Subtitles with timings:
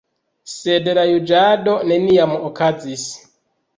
[0.53, 3.05] Sed la juĝado neniam okazis.